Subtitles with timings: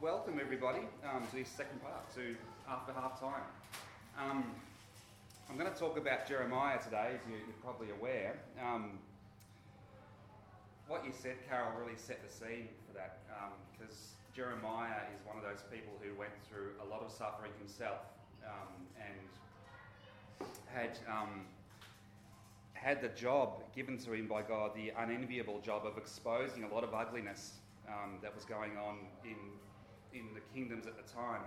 [0.00, 2.36] welcome everybody um, to this second part, to
[2.70, 3.42] after half time.
[4.16, 4.44] Um,
[5.50, 8.38] I'm going to talk about Jeremiah today, as you, are probably aware.
[8.62, 8.98] Um,
[10.86, 13.18] what you said, Carol, really set the scene for that,
[13.72, 17.52] because um, Jeremiah is one of those people who went through a lot of suffering
[17.58, 17.98] himself
[18.46, 21.44] um, and had um,
[22.74, 26.84] had the job given to him by God, the unenviable job of exposing a lot
[26.84, 27.54] of ugliness
[27.88, 29.36] um, that was going on in,
[30.12, 31.42] in the kingdoms at the time.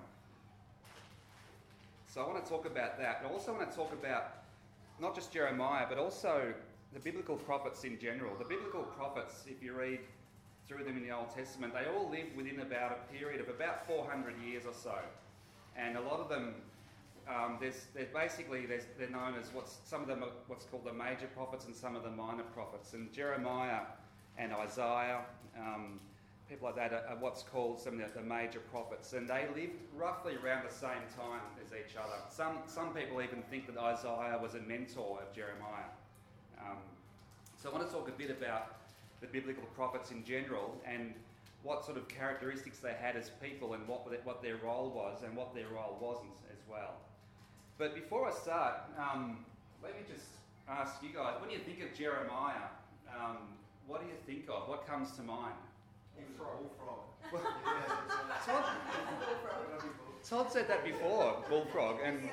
[2.07, 3.23] So I want to talk about that.
[3.25, 4.43] I also want to talk about
[4.99, 6.53] not just Jeremiah, but also
[6.93, 8.35] the biblical prophets in general.
[8.37, 9.99] The biblical prophets, if you read
[10.67, 13.87] through them in the Old Testament, they all lived within about a period of about
[13.87, 14.97] 400 years or so.
[15.77, 16.55] And a lot of them
[17.29, 20.85] um, there's, there's basically there's, they're known as what's some of them are what's called
[20.85, 22.93] the major prophets and some of the minor prophets.
[22.93, 23.81] And Jeremiah
[24.37, 25.21] and Isaiah,
[25.57, 25.99] um,
[26.51, 29.13] people like that, are, what's called some of the, the, major prophets.
[29.13, 32.19] And they lived roughly around the same time as each other.
[32.29, 35.89] Some some people even think that Isaiah was a mentor of Jeremiah.
[36.59, 36.77] Um,
[37.55, 38.75] so I want to talk a bit about
[39.21, 41.13] the biblical prophets in general and
[41.63, 45.35] what sort of characteristics they had as people and what, what their role was and
[45.37, 46.95] what their role wasn't as well.
[47.77, 49.45] But before I start, um,
[49.81, 50.27] let me just
[50.67, 52.67] ask you guys when you think of Jeremiah,
[53.15, 53.37] um,
[53.87, 54.67] what do you think of?
[54.67, 55.55] What comes to mind?
[56.17, 56.99] Bullfrog.
[58.45, 58.65] Todd,
[60.27, 62.29] Todd said that before, bullfrog, and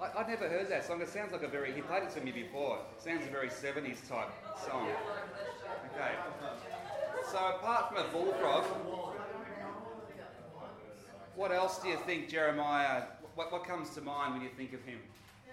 [0.00, 1.02] I, would never heard that song.
[1.02, 2.78] It sounds like a very, he played it to me before.
[2.96, 4.30] It sounds a very 70s type
[4.66, 4.88] song.
[5.94, 6.14] Okay.
[7.30, 8.64] So apart from a bullfrog,
[11.36, 13.02] what else do you think Jeremiah
[13.34, 14.98] what, what comes to mind when you think of him?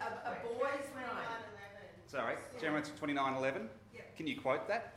[0.02, 1.06] A, a boy's name.
[2.08, 3.70] Sorry, Jeremiah 29 11.
[4.16, 4.97] Can you quote that?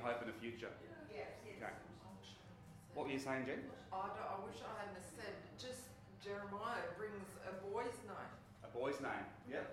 [0.00, 0.72] You hope in the future.
[1.12, 1.28] Yes.
[1.44, 1.76] Okay.
[2.96, 3.60] What were you saying, Jen?
[3.92, 5.36] I, I wish I hadn't said.
[5.60, 5.92] Just
[6.24, 8.32] Jeremiah brings a boy's name.
[8.64, 9.28] A boy's name.
[9.52, 9.68] Yep.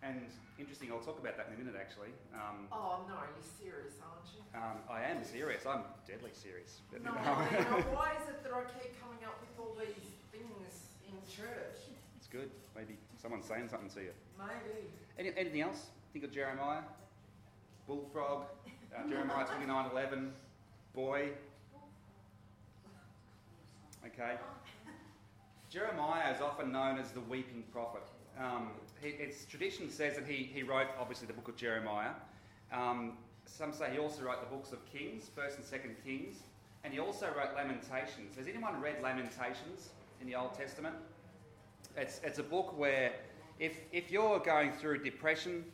[0.00, 0.24] And
[0.56, 2.16] interesting, I'll talk about that in a minute actually.
[2.32, 4.40] Um, oh, no, you're serious, aren't you?
[4.56, 5.68] Um, I am serious.
[5.68, 6.80] I'm deadly serious.
[6.88, 7.12] But, no,
[7.92, 11.92] why is it that I keep coming up with all these things in church?
[12.16, 12.48] It's good.
[12.72, 14.14] Maybe someone's saying something to you.
[14.40, 14.88] Maybe.
[15.20, 15.92] Any, anything else?
[16.12, 16.84] Think of Jeremiah?
[17.86, 18.44] Bullfrog?
[18.96, 20.32] Uh, Jeremiah 29 11?
[20.94, 21.28] Boy?
[24.04, 24.34] Okay.
[25.70, 28.02] Jeremiah is often known as the weeping prophet.
[28.38, 28.70] Um,
[29.00, 32.10] he, it's tradition says that he, he wrote obviously the book of Jeremiah.
[32.72, 33.12] Um,
[33.44, 36.38] some say he also wrote the books of Kings, First and Second Kings,
[36.84, 38.36] and he also wrote Lamentations.
[38.36, 40.96] Has anyone read Lamentations in the Old Testament?
[41.96, 43.12] It's, it's a book where
[43.58, 45.64] if, if you're going through depression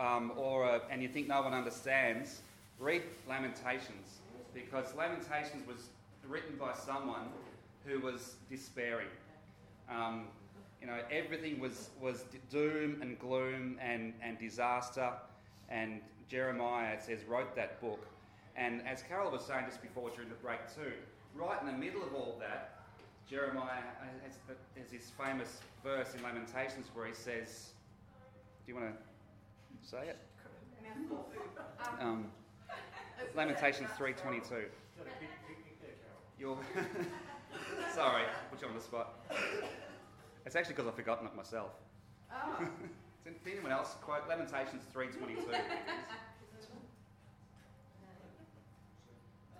[0.00, 2.40] um, or a, and you think no one understands,
[2.78, 4.20] read Lamentations
[4.54, 5.88] because Lamentations was
[6.26, 7.28] written by someone
[7.84, 9.08] who was despairing.
[9.90, 10.24] Um,
[10.80, 15.10] you know, everything was, was doom and gloom and, and disaster.
[15.68, 18.06] And Jeremiah, it says, wrote that book.
[18.56, 20.92] And as Carol was saying just before during the break, too,
[21.34, 22.80] right in the middle of all that,
[23.28, 23.82] Jeremiah
[24.24, 24.34] has,
[24.76, 27.68] has this famous verse in Lamentations where he says,
[28.66, 29.09] Do you want to
[29.82, 30.18] say it?
[32.00, 32.26] Um,
[33.34, 34.64] Lamentations 3.22.
[36.38, 36.56] You're
[37.94, 39.20] Sorry, put you on the spot.
[40.46, 41.72] It's actually because I've forgotten it myself.
[42.32, 42.66] Oh.
[43.24, 45.38] Did anyone else quote Lamentations 3.22?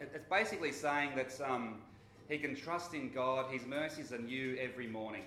[0.01, 1.83] it's basically saying that um,
[2.29, 5.25] he can trust in God, his mercies are new every morning.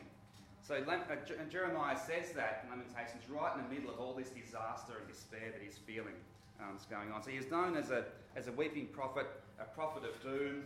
[0.64, 4.94] So uh, Jeremiah says that in Lamentations right in the middle of all this disaster
[4.98, 6.16] and despair that he's feeling
[6.62, 7.22] um, is going on.
[7.22, 8.06] So he's known as a,
[8.38, 9.28] as a weeping prophet,
[9.60, 10.64] a prophet of doom.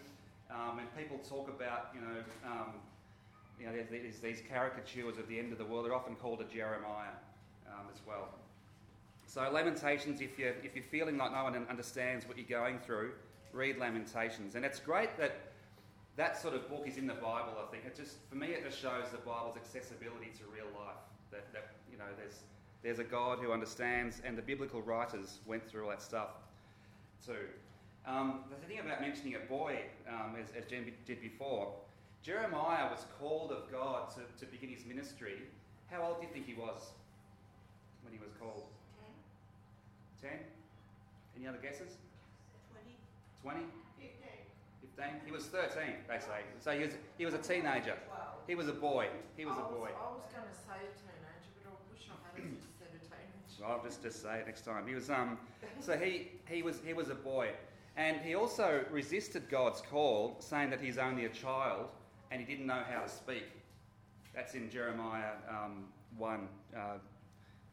[0.51, 2.73] Um, and people talk about, you know, um,
[3.59, 5.85] you know, there's, these caricatures of the end of the world.
[5.85, 7.17] They're often called a Jeremiah
[7.67, 8.29] um, as well.
[9.25, 13.13] So Lamentations, if you're, if you're feeling like no one understands what you're going through,
[13.51, 14.53] read Lamentations.
[14.53, 15.46] And it's great that
[16.17, 17.85] that sort of book is in the Bible, I think.
[17.85, 20.97] It just, for me, it just shows the Bible's accessibility to real life.
[21.31, 22.39] That, that you know, there's,
[22.83, 26.29] there's a God who understands, and the biblical writers went through all that stuff
[27.25, 27.47] too.
[28.07, 31.73] Um, the thing about mentioning a boy, um, as, as Jen did before,
[32.23, 35.43] Jeremiah was called of God to, to begin his ministry.
[35.91, 36.91] How old do you think he was
[38.03, 38.63] when he was called?
[40.21, 40.31] Ten.
[40.31, 40.39] Ten?
[41.37, 41.97] Any other guesses?
[42.71, 42.95] Twenty.
[43.43, 43.65] Twenty?
[45.25, 46.41] He was 13, they say.
[46.59, 47.95] So he was, he was a teenager.
[48.47, 49.07] He was a boy.
[49.35, 49.89] He was a boy.
[49.93, 52.99] I was going to say teenager, but I wish I had it, just said a
[52.99, 53.61] teenage.
[53.65, 54.87] I'll just, just say it next time.
[54.87, 55.37] He was um,
[55.79, 57.49] so he, he was he was a boy,
[57.95, 61.87] and he also resisted God's call, saying that he's only a child
[62.31, 63.45] and he didn't know how to speak.
[64.35, 65.85] That's in Jeremiah um,
[66.17, 66.97] one, uh,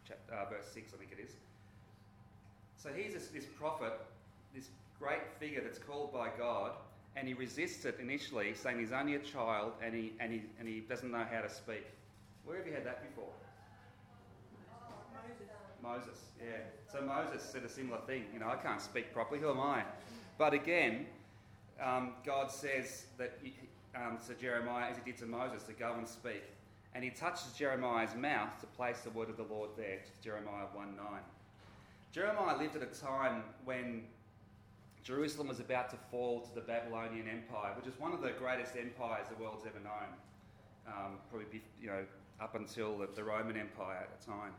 [0.07, 1.33] chap, uh, verse six, I think it is.
[2.77, 3.93] So he's this, this prophet,
[4.55, 4.69] this
[4.99, 6.73] great figure that's called by God,
[7.17, 10.69] and he resists it initially, saying he's only a child and he and he and
[10.69, 11.87] he doesn't know how to speak.
[12.45, 13.33] Where have you had that before?
[15.83, 16.57] Moses, yeah.
[16.91, 18.25] So Moses said a similar thing.
[18.33, 19.41] You know, I can't speak properly.
[19.41, 19.83] Who am I?
[20.39, 21.07] But again,
[21.83, 23.39] um, God says that
[23.95, 26.43] um, to Jeremiah, as he did to Moses, to go and speak.
[26.95, 30.97] And he touches Jeremiah's mouth to place the word of the Lord there, Jeremiah 1
[30.97, 31.07] 9.
[32.13, 34.05] Jeremiah lived at a time when
[35.05, 38.75] Jerusalem was about to fall to the Babylonian Empire, which is one of the greatest
[38.75, 40.09] empires the world's ever known.
[40.87, 42.05] Um, probably, you know,
[42.41, 44.53] up until the, the Roman Empire at the time.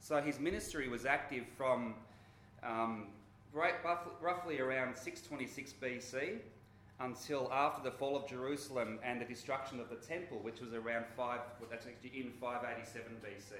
[0.00, 1.94] So his ministry was active from
[2.62, 3.08] um,
[3.52, 3.74] right,
[4.20, 6.38] roughly around 626 BC
[7.00, 11.06] until after the fall of Jerusalem and the destruction of the temple, which was around
[11.16, 13.52] five, Well, that's actually in 587 BC.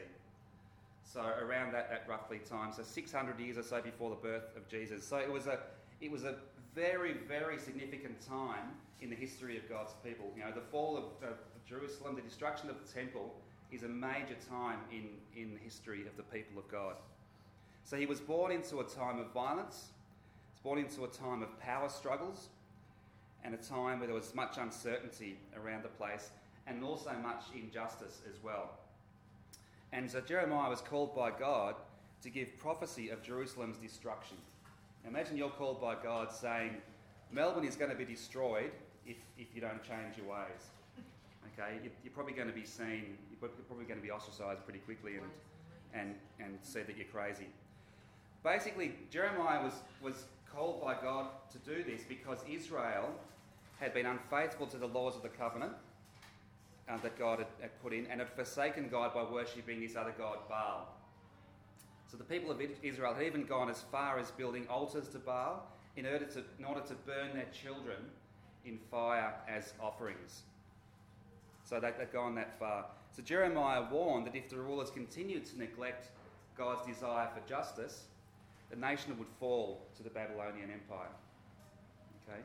[1.04, 4.68] So around that, that roughly time, so 600 years or so before the birth of
[4.68, 5.04] Jesus.
[5.04, 5.58] So it was a,
[6.00, 6.36] it was a
[6.74, 10.32] very, very significant time in the history of God's people.
[10.36, 11.04] You know, the fall of,
[11.68, 13.34] Jerusalem, the destruction of the temple,
[13.70, 16.94] is a major time in, in the history of the people of God.
[17.84, 19.88] So he was born into a time of violence,
[20.62, 22.48] born into a time of power struggles,
[23.44, 26.30] and a time where there was much uncertainty around the place,
[26.66, 28.70] and also much injustice as well.
[29.92, 31.74] And so Jeremiah was called by God
[32.22, 34.36] to give prophecy of Jerusalem's destruction.
[35.06, 36.76] Imagine you're called by God saying,
[37.30, 38.72] Melbourne is going to be destroyed
[39.06, 40.70] if, if you don't change your ways.
[41.58, 45.14] Okay, you're probably going to be seen, you're probably going to be ostracised pretty quickly
[45.16, 45.26] and,
[45.94, 47.46] and, and said that you're crazy.
[48.44, 50.24] Basically, Jeremiah was, was
[50.54, 53.10] called by God to do this because Israel
[53.80, 55.72] had been unfaithful to the laws of the covenant
[56.88, 60.14] uh, that God had, had, put in and had forsaken God by worshipping this other
[60.16, 60.88] god, Baal.
[62.10, 65.66] So the people of Israel had even gone as far as building altars to Baal
[65.96, 67.98] in order to, in order to burn their children
[68.64, 70.42] in fire as offerings.
[71.64, 72.86] So they, they'd gone that far.
[73.14, 76.08] So Jeremiah warned that if the rulers continued to neglect
[76.56, 78.04] God's desire for justice,
[78.70, 81.08] the nation would fall to the Babylonian Empire.
[82.28, 82.40] Okay?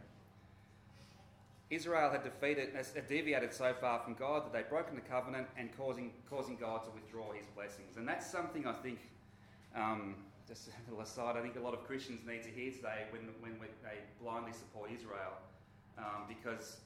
[1.69, 5.75] Israel had defeated, had deviated so far from God that they'd broken the covenant and
[5.77, 7.97] causing, causing God to withdraw his blessings.
[7.97, 8.99] And that's something I think,
[9.75, 10.15] um,
[10.47, 13.21] just a little aside, I think a lot of Christians need to hear today when,
[13.41, 15.33] when they blindly support Israel.
[15.97, 16.77] Um, because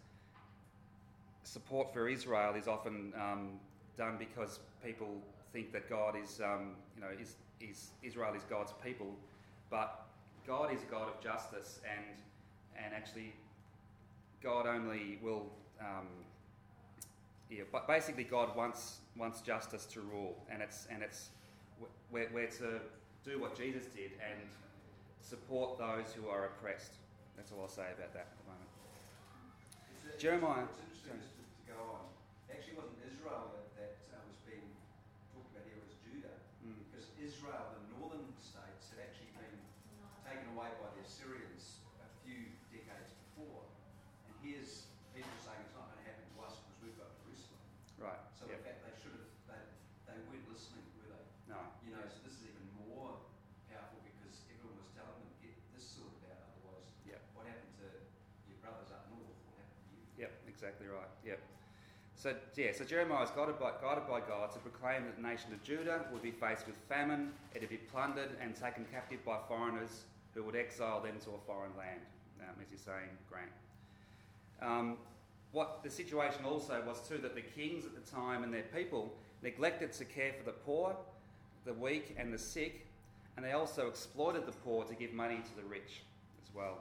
[1.43, 3.59] support for Israel is often um,
[3.97, 5.21] done because people
[5.53, 9.15] think that God is, um, you know, is, is, Israel is God's people,
[9.69, 10.07] but
[10.45, 12.05] God is a God of justice, and
[12.83, 13.33] and actually,
[14.41, 15.47] God only will,
[15.81, 16.07] um,
[17.49, 21.29] yeah, but basically, God wants wants justice to rule, and it's and it's
[22.11, 22.79] we're, we're to
[23.25, 24.39] do what Jesus did and
[25.21, 26.93] support those who are oppressed.
[27.35, 28.69] That's all I'll say about that at the moment.
[30.17, 30.65] Jeremiah.
[60.57, 61.09] Exactly right.
[61.23, 61.39] Yep.
[62.15, 65.53] So yeah, so Jeremiah was guided by, guided by God to proclaim that the nation
[65.53, 69.37] of Judah would be faced with famine, it would be plundered and taken captive by
[69.47, 72.01] foreigners who would exile them to a foreign land,
[72.41, 73.51] um, as you're saying, Grant.
[74.63, 74.97] Um,
[75.51, 79.13] what the situation also was too that the kings at the time and their people
[79.43, 80.95] neglected to care for the poor,
[81.65, 82.87] the weak, and the sick,
[83.35, 86.01] and they also exploited the poor to give money to the rich
[86.43, 86.79] as well.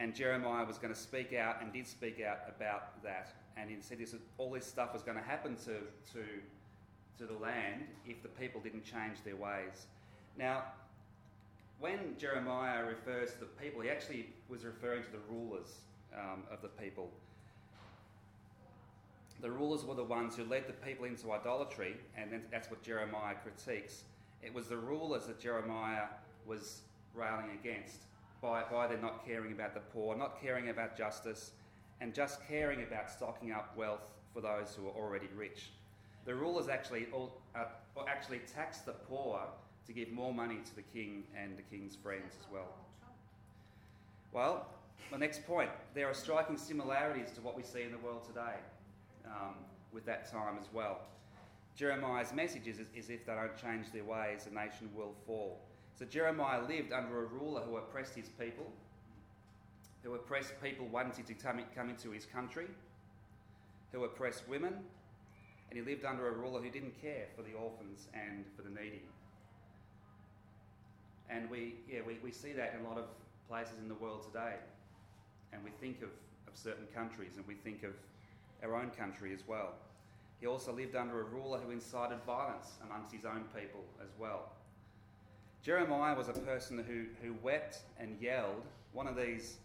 [0.00, 3.34] And Jeremiah was going to speak out and did speak out about that.
[3.58, 5.74] And he said this, all this stuff was going to happen to,
[6.14, 6.24] to,
[7.18, 9.86] to the land if the people didn't change their ways.
[10.38, 10.62] Now,
[11.80, 15.80] when Jeremiah refers to the people, he actually was referring to the rulers
[16.14, 17.10] um, of the people.
[19.42, 23.34] The rulers were the ones who led the people into idolatry, and that's what Jeremiah
[23.42, 24.04] critiques.
[24.42, 26.04] It was the rulers that Jeremiah
[26.46, 26.80] was
[27.14, 27.96] railing against
[28.40, 31.52] by, by their not caring about the poor, not caring about justice,
[32.00, 35.70] and just caring about stocking up wealth for those who are already rich.
[36.24, 37.64] The rulers actually all, uh,
[38.08, 39.40] actually taxed the poor
[39.86, 42.68] to give more money to the king and the king's friends as well.
[44.32, 44.66] Well,
[45.10, 48.56] my next point there are striking similarities to what we see in the world today
[49.26, 49.54] um,
[49.92, 51.00] with that time as well.
[51.76, 55.60] Jeremiah's message is, is if they don't change their ways, the nation will fall.
[56.00, 58.64] So Jeremiah lived under a ruler who oppressed his people,
[60.02, 62.68] who oppressed people wanting to come, into his country,
[63.92, 64.72] who oppressed women,
[65.68, 68.70] and he lived under a ruler who didn't care for the orphans and for the
[68.70, 69.02] needy.
[71.28, 73.04] And we, yeah, we, we see that in a lot of
[73.46, 74.54] places in the world today.
[75.52, 76.08] And we think of,
[76.48, 77.92] of certain countries and we think of
[78.62, 79.74] our own country as well.
[80.40, 84.52] He also lived under a ruler who incited violence amongst his own people as well.
[85.62, 88.62] Jeremiah was a person who, who wept and yelled.
[88.92, 89.56] One of these,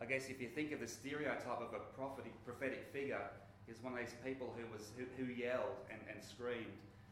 [0.00, 3.20] I guess, if you think of the stereotype of a prophetic, prophetic figure,
[3.68, 6.64] is one of these people who, was, who, who yelled and, and screamed,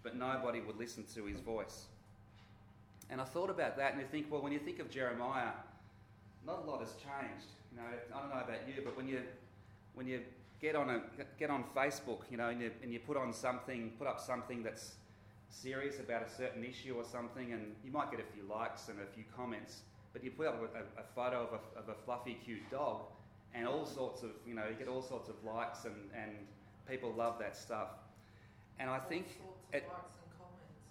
[0.02, 1.84] but nobody would listen to his voice.
[3.10, 5.52] And I thought about that, and you think, well, when you think of Jeremiah,
[6.46, 7.46] not a lot has changed.
[7.70, 7.84] You know,
[8.14, 9.20] I don't know about you, but when you
[9.94, 10.20] when you
[10.60, 11.02] get on a
[11.38, 14.62] get on Facebook, you know, and you, and you put on something, put up something
[14.62, 14.94] that's
[15.52, 18.98] serious about a certain issue or something, and you might get a few likes and
[19.00, 19.82] a few comments,
[20.12, 23.02] but you put up a, a photo of a, of a fluffy, cute dog,
[23.54, 26.32] and all sorts of, you know, you get all sorts of likes, and, and
[26.88, 27.88] people love that stuff.
[28.78, 30.32] And I All think sorts of it- likes and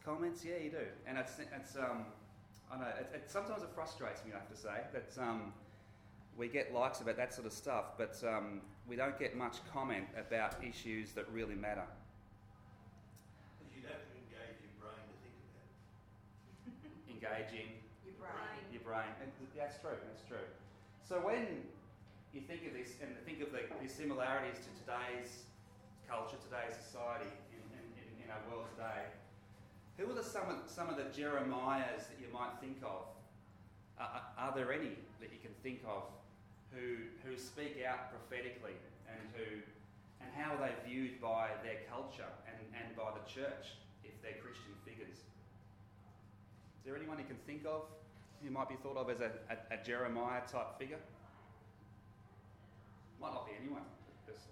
[0.06, 0.42] comments.
[0.42, 2.06] comments, yeah, you do, and it's it's um,
[2.72, 4.32] I know it, it, sometimes it frustrates me.
[4.34, 5.52] I have to say that um,
[6.38, 10.06] we get likes about that sort of stuff, but um, we don't get much comment
[10.18, 11.84] about issues that really matter.
[13.60, 15.68] Because you'd have to engage your brain to think about
[17.10, 17.11] it.
[17.22, 18.66] Engaging, Your brain.
[18.74, 19.14] your brain.
[19.22, 19.94] And that's true.
[19.94, 20.42] That's true.
[21.06, 21.70] So when
[22.34, 25.46] you think of this and think of the, the similarities to today's
[26.10, 29.06] culture, today's society, in, in, in, in our world today,
[30.02, 33.06] who are the, some, of, some of the Jeremiahs that you might think of?
[34.02, 36.10] Are, are are there any that you can think of
[36.74, 38.74] who, who speak out prophetically
[39.06, 39.62] and who
[40.22, 44.42] and how are they viewed by their culture and, and by the church if they're
[44.42, 44.71] Christian figures?
[46.82, 47.84] Is there anyone you can think of
[48.44, 50.98] who might be thought of as a, a, a Jeremiah type figure?
[53.22, 53.84] Might not be anyone.
[54.26, 54.48] Just,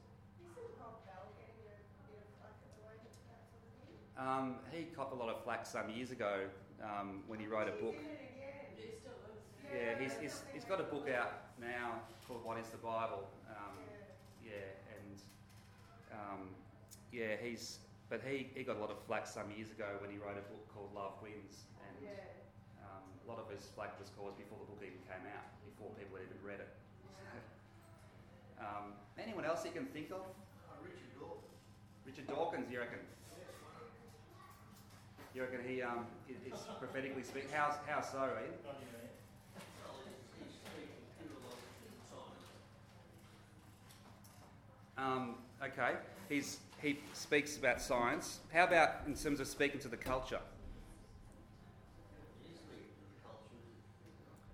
[4.15, 6.41] um, he copped a lot of flack some years ago
[6.83, 7.95] um, when he wrote a book.
[9.73, 11.93] Yeah, he's, he's, he's got a book out now
[12.27, 13.27] called What is the Bible?
[13.49, 13.73] Um,
[14.45, 14.51] yeah,
[15.01, 15.21] and
[16.13, 16.49] um,
[17.11, 20.17] yeah, he's but he, he got a lot of flack some years ago when he
[20.17, 22.17] wrote a book called Love Wins, and Yeah.
[22.81, 25.93] um, a lot of his flack was caused before the book even came out, before
[25.93, 26.71] people had even read it.
[28.59, 30.25] um, anyone else you can think of?
[30.25, 31.53] Uh, Richard Dawkins.
[32.05, 32.99] Richard Dawkins, you reckon?
[35.35, 37.49] You reckon he um, is, is prophetically speaking?
[37.53, 38.49] How, how so, Ian?
[38.65, 40.89] Well, he's, he's speaking
[41.21, 42.49] to a lot of different science.
[44.97, 48.39] Um, okay, he's, he speaks about science.
[48.53, 50.39] How about in terms of speaking to the culture?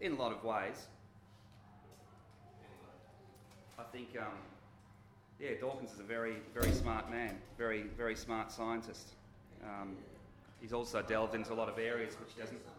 [0.01, 0.87] In a lot of ways.
[3.79, 4.37] I think, um,
[5.39, 9.15] yeah, Dawkins is a very, very smart man, very, very smart scientist.
[9.63, 9.95] Um,
[10.61, 12.71] he's also delved into a lot of areas which doesn't know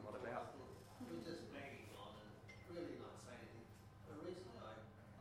[0.00, 0.52] a lot about.
[1.00, 3.68] We're just banging on and really not saying anything.
[4.08, 4.72] But recently I,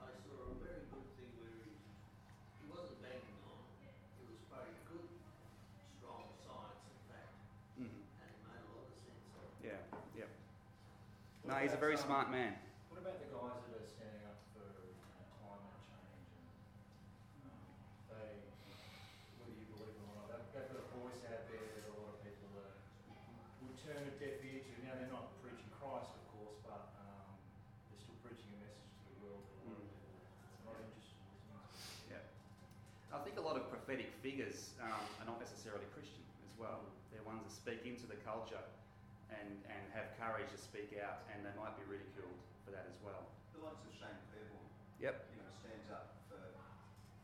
[0.03, 3.95] I saw a very good thing where he, he wasn't banging on, it
[4.27, 5.07] was very good,
[6.03, 7.31] strong science in fact,
[7.79, 7.95] Mhm.
[7.95, 9.23] and it made a lot of sense.
[9.63, 9.79] Yeah,
[10.19, 10.27] yeah.
[11.47, 12.51] No, he's a very smart man.
[12.91, 16.27] What about the guys that are standing up for you know, climate change
[17.39, 17.63] and um,
[18.11, 18.35] they,
[19.39, 21.95] whether you believe it or not, they've, they've got a voice out there that a
[21.95, 22.67] lot of people uh,
[23.63, 24.71] would turn a deaf ear to.
[24.83, 27.31] Now they're not preaching Christ, of course, but um,
[27.87, 29.87] they're still preaching a message to the world that a lot of Mm.
[29.87, 30.19] people
[30.67, 32.19] are not interested in.
[32.19, 33.15] Yeah.
[33.15, 36.83] I think a lot of prophetic figures um, are not necessarily Christian as well.
[37.15, 38.59] They're ones that speak into the culture
[39.39, 42.97] and, and have courage to speak out, and they might be ridiculed for that as
[43.03, 43.27] well.
[43.53, 44.69] The likes of Shane Claiborne,
[45.01, 45.15] Yep.
[45.33, 46.41] you know, stands up for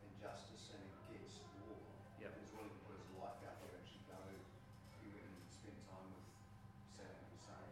[0.05, 1.77] injustice and against war.
[2.21, 2.31] Yep.
[2.35, 4.19] And is willing to put his life out there, actually go,
[5.01, 6.27] he went and spend time with
[6.97, 7.69] Saddam Hussein,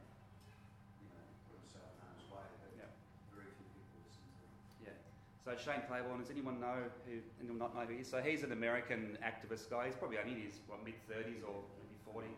[1.04, 2.90] you know, put himself in harm's way, but Yep.
[3.36, 4.94] very few people listen to him.
[4.94, 4.98] Yeah.
[5.44, 7.20] So Shane Claiborne, does anyone know who?
[7.44, 8.10] Anyone not know who he is?
[8.10, 9.88] So he's an American activist guy.
[9.92, 12.32] He's probably only in his what, mid thirties or maybe forty.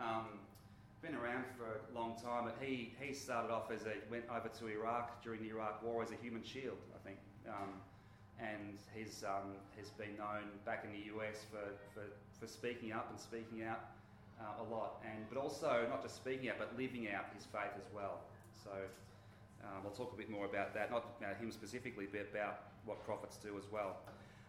[0.00, 0.40] Um,
[1.02, 4.48] been around for a long time, but he, he started off as a went over
[4.48, 7.18] to Iraq during the Iraq War as a human shield, I think,
[7.48, 7.74] um,
[8.38, 12.06] and he's, um, has been known back in the US for, for,
[12.38, 13.80] for speaking up and speaking out
[14.40, 17.74] uh, a lot, and but also not just speaking out, but living out his faith
[17.76, 18.20] as well.
[18.62, 18.70] So
[19.64, 23.04] um, I'll talk a bit more about that, not about him specifically, but about what
[23.04, 23.96] prophets do as well.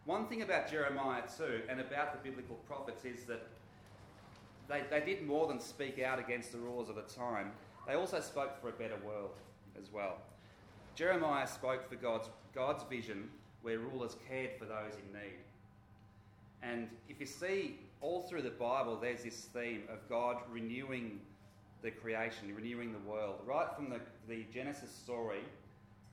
[0.05, 3.47] One thing about Jeremiah too, and about the biblical prophets, is that
[4.73, 7.51] they, they did more than speak out against the rulers of the time.
[7.87, 9.35] They also spoke for a better world
[9.79, 10.17] as well.
[10.95, 13.29] Jeremiah spoke for God's, God's vision
[13.61, 15.39] where rulers cared for those in need.
[16.63, 21.19] And if you see all through the Bible, there's this theme of God renewing
[21.81, 23.41] the creation, renewing the world.
[23.45, 25.41] Right from the, the Genesis story,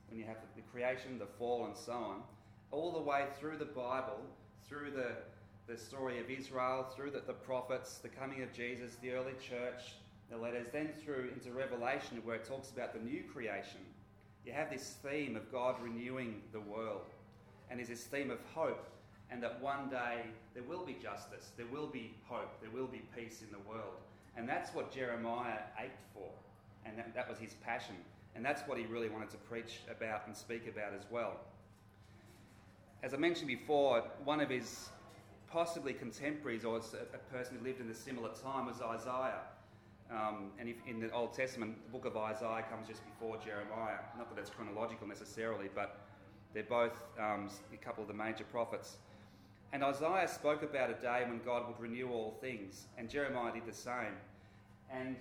[0.09, 2.21] when you have the creation, the fall, and so on,
[2.71, 4.19] all the way through the Bible,
[4.67, 5.13] through the,
[5.71, 9.93] the story of Israel, through the, the prophets, the coming of Jesus, the early church,
[10.29, 13.79] the letters, then through into Revelation, where it talks about the new creation.
[14.45, 17.05] You have this theme of God renewing the world.
[17.69, 18.85] And there's this theme of hope,
[19.29, 20.23] and that one day
[20.53, 23.95] there will be justice, there will be hope, there will be peace in the world.
[24.35, 26.29] And that's what Jeremiah ached for,
[26.85, 27.95] and that, that was his passion.
[28.35, 31.39] And that's what he really wanted to preach about and speak about as well.
[33.03, 34.89] As I mentioned before, one of his
[35.51, 39.41] possibly contemporaries or a, person who lived in a similar time was Isaiah.
[40.09, 43.99] Um, and if in the Old Testament, the book of Isaiah comes just before Jeremiah.
[44.17, 46.01] Not that it's chronological necessarily, but
[46.53, 48.97] they're both um, a couple of the major prophets.
[49.73, 53.65] And Isaiah spoke about a day when God would renew all things, and Jeremiah did
[53.65, 54.19] the same.
[54.91, 55.15] And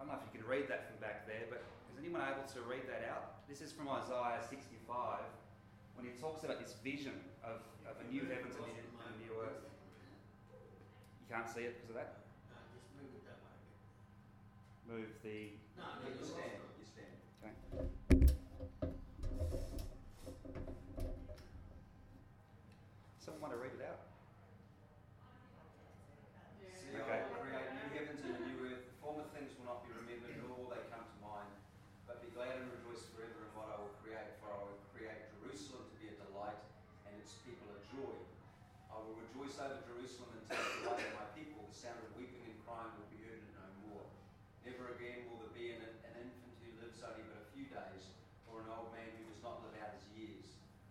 [0.00, 1.60] I don't know if you can read that from back there, but
[1.92, 3.44] is anyone able to read that out?
[3.48, 5.20] This is from Isaiah 65,
[5.96, 7.12] when he talks about this vision
[7.44, 8.85] of, of a new heavens and a new
[9.44, 12.24] You can't see it because of that?
[12.48, 13.52] No, just move it that way.
[14.88, 15.52] Move the.
[15.76, 16.72] No, no, You you stand, stand.
[16.80, 17.12] you stand.
[17.44, 18.32] Okay.
[23.20, 24.00] Someone want to read it out?
[26.72, 27.20] See, Okay.
[27.20, 28.88] I will create new heavens and a new earth.
[28.88, 31.52] The former things will not be remembered, nor will they come to mind.
[32.08, 35.28] But be glad and rejoice forever in what I will create, for I will create
[35.36, 36.56] Jerusalem to be a delight
[37.04, 38.16] and its people a joy.
[38.88, 41.66] I will rejoice over Jerusalem and tell the delight of my people.
[41.68, 44.06] The sound of weeping and crying will be heard no more.
[44.64, 48.14] Never again will there be an, an infant who lives only but a few days,
[48.48, 50.46] or an old man who does not live out his years.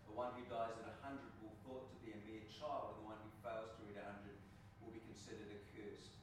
[0.06, 2.98] The one who dies at a hundred will thought to be a mere child, and
[3.02, 4.38] the one who fails to reach a hundred
[4.86, 6.14] will be considered accursed.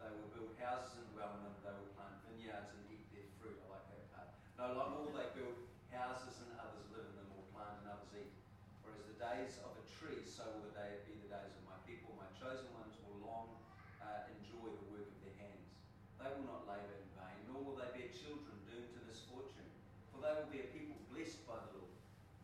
[0.00, 1.54] They will build houses and dwell in them.
[1.60, 3.60] They will plant vineyards and eat their fruit.
[3.68, 4.28] I like that part.
[4.56, 5.58] No longer will they build
[5.92, 8.32] houses and others live in them, or plant and others eat.
[8.80, 11.62] For as the days of a tree, so will the day be the days of
[11.62, 12.10] my people.
[12.18, 13.54] My chosen ones will long
[14.02, 15.78] uh, enjoy the work of their hands.
[16.18, 19.70] They will not labour in vain, nor will they bear children doomed to misfortune.
[20.10, 21.94] For they will be a people blessed by the Lord,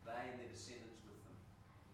[0.07, 1.35] they and their descendants with them.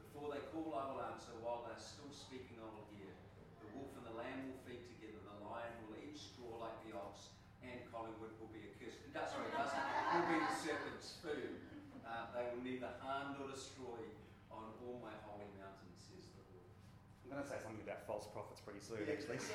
[0.06, 1.34] Before they call, I will answer.
[1.42, 3.10] While they are still speaking, I will hear.
[3.58, 5.18] The wolf and the lamb will feed together.
[5.18, 7.34] The lion will eat straw like the ox,
[7.66, 9.02] and Collingwood will be a curse.
[9.18, 11.58] Uh, sorry, dust will be the serpent's food.
[12.06, 14.06] Uh, they will neither harm nor destroy
[14.52, 16.68] on all my holy mountains, says the Lord.
[17.21, 19.15] I'm going to say something about false prophets pretty soon, Yeah.
[19.15, 19.39] actually.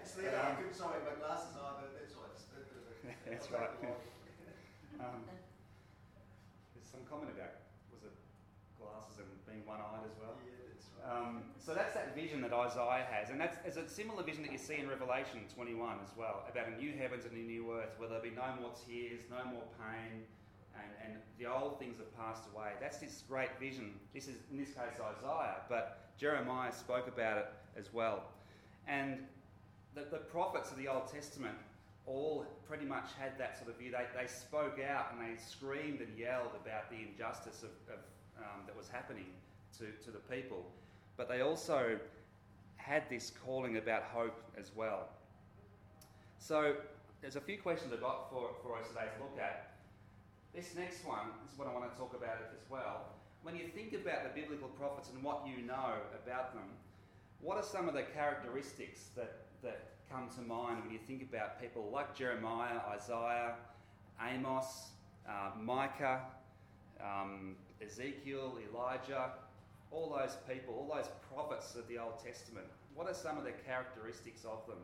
[0.00, 0.36] It's there.
[0.36, 2.36] I couldn't, sorry, my glasses are, but that's all right.
[2.36, 3.72] Just a bit of a- That's right.
[3.72, 4.04] take the light.
[4.94, 5.26] Um,
[6.70, 8.14] there's some comment about was it
[8.78, 10.38] glasses and being one-eyed as well.
[10.46, 11.02] Yeah, that's right.
[11.02, 14.52] Um, so that's that vision that Isaiah has, and that's it's a similar vision that
[14.54, 17.98] you see in Revelation 21 as well, about a new heavens and a new earth,
[17.98, 20.22] where there'll be no more tears, no more pain,
[20.76, 22.70] and, and the old things have passed away.
[22.80, 23.94] That's this great vision.
[24.12, 28.24] This is in this case Isaiah, but Jeremiah spoke about it as well,
[28.86, 29.18] and
[29.94, 31.56] the, the prophets of the Old Testament
[32.06, 33.90] all pretty much had that sort of view.
[33.90, 38.00] They, they spoke out and they screamed and yelled about the injustice of, of
[38.38, 39.26] um, that was happening
[39.78, 40.64] to, to the people.
[41.16, 41.98] But they also
[42.76, 45.08] had this calling about hope as well.
[46.38, 46.74] So
[47.22, 49.73] there's a few questions I've got for, for us today to look at.
[50.54, 53.06] This next one is what I want to talk about as well.
[53.42, 56.68] When you think about the biblical prophets and what you know about them,
[57.40, 61.60] what are some of the characteristics that, that come to mind when you think about
[61.60, 63.54] people like Jeremiah, Isaiah,
[64.22, 64.90] Amos,
[65.28, 66.22] uh, Micah,
[67.02, 69.32] um, Ezekiel, Elijah,
[69.90, 72.66] all those people, all those prophets of the Old Testament?
[72.94, 74.78] What are some of the characteristics of them?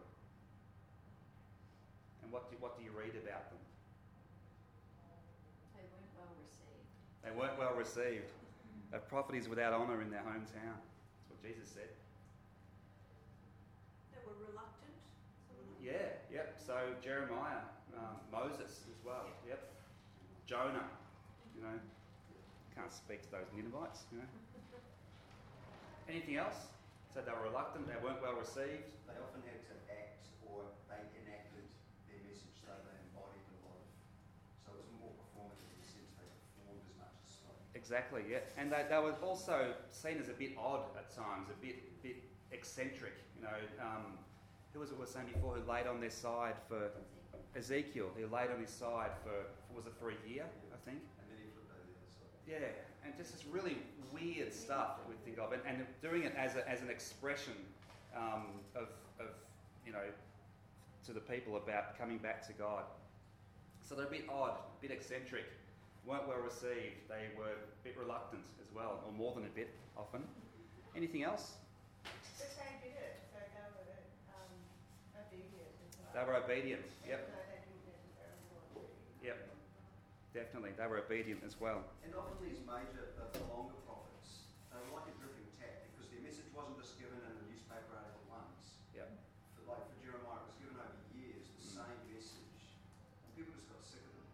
[2.22, 3.58] And what do, what do you read about them?
[5.74, 6.86] They weren't well received.
[7.24, 8.32] They weren't well received.
[8.92, 10.74] A prophet is without honour in their hometown.
[10.74, 11.90] That's what Jesus said.
[14.10, 14.96] They were reluctant.
[15.82, 16.58] Yeah, yep.
[16.58, 17.62] So Jeremiah,
[17.94, 19.26] um, Moses as well.
[19.46, 19.62] Yep.
[20.46, 20.88] Jonah,
[21.54, 21.78] you know.
[22.74, 24.26] can't speak to those Ninevites, you know.
[26.10, 26.66] Anything else?
[27.14, 28.86] So they were reluctant, they weren't well received.
[29.06, 31.66] They often had to act or they enacted
[32.06, 33.90] their message, so they embodied a lot of.
[34.62, 37.58] So it was more performative in the sense they performed as much as spoke.
[37.90, 38.38] Exactly, yeah.
[38.56, 42.22] And they, they were also seen as a bit odd at times, a bit bit
[42.52, 43.14] eccentric.
[43.36, 44.14] You know, um,
[44.72, 46.92] who was it we were saying before who laid on their side for
[47.56, 48.10] Ezekiel?
[48.16, 49.34] He laid on his side for,
[49.74, 51.02] was it for a year, I think?
[51.18, 52.30] And then he flipped over the other side.
[52.46, 53.78] Yeah, and just this really
[54.14, 57.54] weird stuff that we think of, and, and doing it as, a, as an expression
[58.16, 58.86] um, of,
[59.18, 59.34] of,
[59.84, 60.06] you know,
[61.06, 62.84] to the people about coming back to God.
[63.82, 65.46] So they're a bit odd, a bit eccentric,
[66.06, 67.06] weren't well received.
[67.08, 70.22] They were a bit reluctant as well, or more than a bit often.
[70.96, 71.54] Anything else?
[72.04, 74.00] But they did it, so they were
[74.34, 74.52] um,
[75.14, 76.10] obedient as well.
[76.16, 76.86] They were obedient.
[77.06, 78.80] Yep, Even though they didn't necessarily want to.
[79.22, 79.38] yep,
[80.34, 80.72] definitely.
[80.74, 81.84] They were obedient as well.
[82.02, 86.10] And often these major, the, the longer prophets, they were like a dripping tap because
[86.10, 88.80] their message wasn't just given in a newspaper article once.
[88.96, 89.06] Yep.
[89.54, 91.86] For, like for Jeremiah, it was given over years, the Mm.
[91.86, 92.58] same message.
[93.22, 94.26] And people just got sick of them.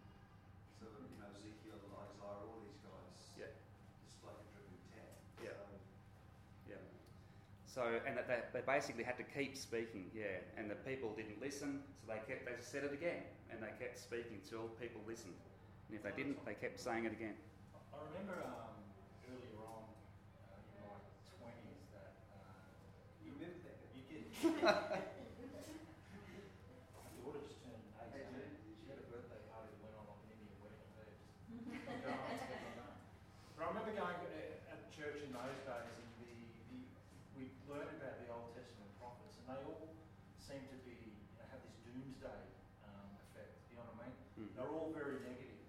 [0.80, 3.18] So, you know, Ezekiel, Isaiah, all these guys.
[3.36, 3.52] Yeah.
[4.08, 5.12] Just like a dripping tap.
[5.44, 5.52] Yeah.
[5.60, 5.76] So,
[6.72, 6.82] Yeah.
[7.76, 10.40] So, and that they, they basically had to keep speaking, yeah.
[10.56, 13.20] And the people didn't listen, so they kept, they just said it again,
[13.52, 15.36] and they kept speaking till people listened.
[15.92, 17.36] And if they didn't, they kept saying it again.
[17.92, 18.80] I remember um,
[19.28, 20.96] earlier on uh, in my
[21.36, 22.48] twenties that uh,
[23.20, 23.76] you remember that?
[23.92, 24.24] you get.
[24.40, 24.56] my
[27.20, 28.40] daughter just turned Hey, eighteen.
[28.40, 31.12] Jude, She had a birthday party that went on like an Indian wedding up there.
[31.12, 32.96] Just go on, step on that.
[33.52, 36.32] But I remember going uh, at church in those days, and the,
[36.72, 36.80] the
[37.36, 39.92] we learned about the Old Testament prophets, and they all
[40.40, 42.40] seem to be you know, have this doomsday
[42.84, 43.52] um, effect.
[43.72, 44.16] You know what I mean?
[44.40, 44.50] Mm.
[44.56, 45.60] They're all very negative.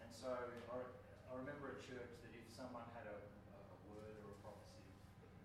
[0.00, 4.16] And so I, I remember at church that if someone had a, a, a word
[4.24, 4.80] or a prophecy,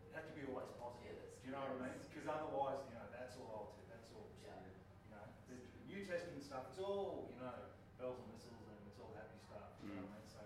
[0.08, 1.12] it had to be always positive.
[1.12, 1.99] Yeah, that's Do you know what I mean?
[2.08, 4.56] Because otherwise, you know, that's all Old Testament, that's all, Yeah.
[4.63, 5.60] you know, the
[5.91, 7.51] New Testament stuff, it's all, you know,
[7.99, 9.75] bells and whistles and it's all happy stuff.
[9.84, 10.28] You know what I mean?
[10.32, 10.39] So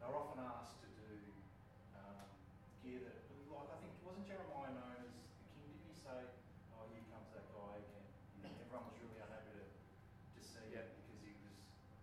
[0.00, 1.04] they're often asked to do
[2.00, 2.24] um,
[2.80, 3.20] gear that,
[3.52, 5.22] like I think, wasn't Jeremiah known as the
[5.54, 5.70] king?
[5.78, 6.18] Did he say,
[6.74, 8.06] oh, here comes that guy again?
[8.34, 10.82] You know, everyone was really unhappy to, to see Yeah.
[10.86, 11.54] it because he was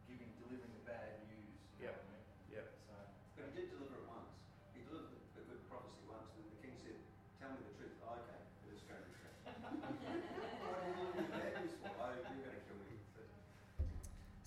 [0.08, 1.52] giving, delivering the bad news.
[1.82, 1.96] You Yeah.
[1.96, 2.26] know what I mean?
[2.56, 2.68] Yep.
[2.88, 2.94] So,
[3.36, 4.32] But he did deliver it once.
[4.76, 6.96] He delivered a good prophecy once, and the king said,
[7.42, 7.96] Tell me the truth.
[8.06, 9.34] Oh, okay, it is going to be true.
[9.44, 11.92] what are you doing bad news for?
[11.96, 12.96] Oh, you're going to kill me.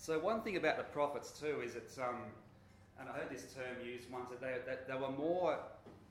[0.11, 2.19] So one thing about the prophets too is it's um,
[2.99, 5.55] and I heard this term used once that they that they were more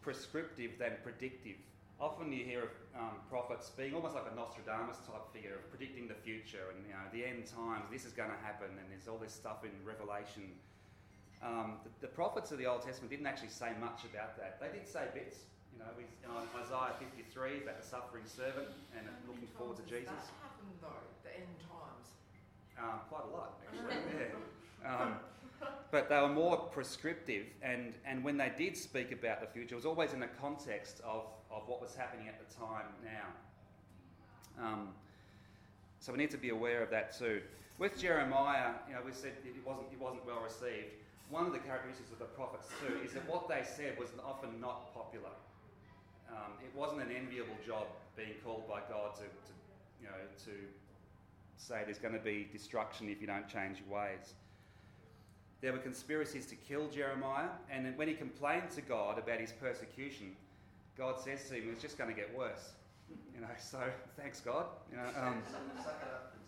[0.00, 1.60] prescriptive than predictive.
[2.00, 6.08] Often you hear of um, prophets being almost like a Nostradamus type figure of predicting
[6.08, 7.92] the future and you know the end times.
[7.92, 10.48] This is going to happen, and there's all this stuff in Revelation.
[11.44, 14.64] Um, the, the prophets of the Old Testament didn't actually say much about that.
[14.64, 15.44] They did say bits.
[15.76, 19.84] You know, we, you know Isaiah 53 about the suffering servant and looking forward to
[19.84, 20.08] Jesus.
[20.08, 21.99] That happened though, the end times.
[22.82, 23.96] Um, quite a lot, actually.
[24.82, 25.02] yeah.
[25.02, 25.14] Um,
[25.90, 29.76] but they were more prescriptive, and, and when they did speak about the future, it
[29.76, 34.64] was always in the context of, of what was happening at the time now.
[34.64, 34.88] Um,
[35.98, 37.42] so we need to be aware of that too.
[37.78, 40.96] With Jeremiah, you know, we said it wasn't, it wasn't well received.
[41.28, 44.60] One of the characteristics of the prophets too is that what they said was often
[44.60, 45.32] not popular.
[46.28, 49.52] Um, it wasn't an enviable job being called by God to, to
[50.00, 50.52] you know, to
[51.60, 54.34] say there's going to be destruction if you don't change your ways.
[55.60, 60.34] There were conspiracies to kill Jeremiah, and when he complained to God about his persecution,
[60.96, 62.70] God says to him, "It's just going to get worse."
[63.34, 63.80] You know, so
[64.16, 64.66] thanks God.
[64.90, 65.42] You know, um,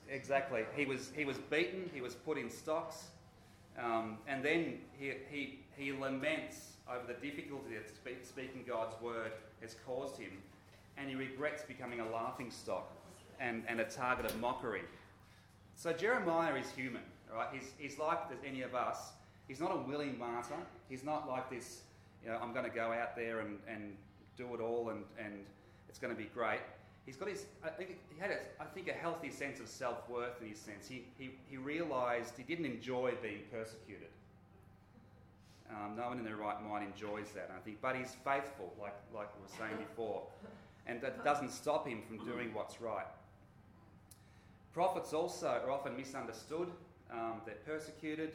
[0.08, 0.64] exactly.
[0.74, 1.90] He was he was beaten.
[1.92, 3.08] He was put in stocks,
[3.78, 9.32] um, and then he, he he laments over the difficulty that speak, speaking God's word
[9.60, 10.32] has caused him,
[10.96, 12.92] and he regrets becoming a laughing stock
[13.40, 14.82] and, and a target of mockery.
[15.76, 17.02] So Jeremiah is human,
[17.34, 17.48] right?
[17.52, 19.12] He's, he's like any of us.
[19.48, 20.54] He's not a willing martyr.
[20.88, 21.82] He's not like this,
[22.24, 23.96] you know, I'm going to go out there and, and
[24.36, 25.44] do it all and, and
[25.88, 26.60] it's going to be great.
[27.04, 30.08] He's got his, I think he had, a, I think, a healthy sense of self
[30.08, 30.86] worth in his sense.
[30.86, 34.08] He, he, he realised he didn't enjoy being persecuted.
[35.68, 37.78] Um, no one in their right mind enjoys that, I think.
[37.80, 40.22] But he's faithful, like, like we were saying before.
[40.86, 43.06] And that doesn't stop him from doing what's right.
[44.72, 46.68] Prophets also are often misunderstood,
[47.12, 48.32] um, they're persecuted,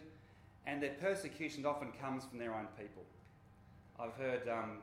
[0.67, 3.04] and their persecution often comes from their own people.
[4.00, 4.78] I've heard um,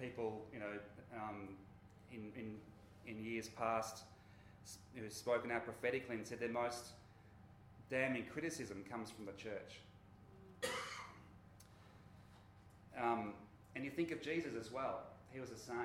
[0.00, 0.66] people, you know,
[1.16, 1.48] um,
[2.12, 2.54] in, in,
[3.06, 4.04] in years past
[4.94, 6.90] who've spoken out prophetically and said their most
[7.90, 9.80] damning criticism comes from the church.
[13.00, 13.32] Um,
[13.74, 15.02] and you think of Jesus as well.
[15.32, 15.76] He was the same.